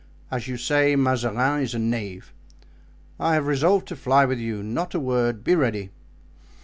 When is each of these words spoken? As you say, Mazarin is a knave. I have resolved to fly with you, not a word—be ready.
As 0.31 0.47
you 0.47 0.57
say, 0.57 0.95
Mazarin 0.95 1.61
is 1.61 1.75
a 1.75 1.77
knave. 1.77 2.33
I 3.19 3.35
have 3.35 3.45
resolved 3.45 3.87
to 3.89 3.95
fly 3.95 4.25
with 4.25 4.39
you, 4.39 4.63
not 4.63 4.95
a 4.95 4.99
word—be 4.99 5.53
ready. 5.53 5.91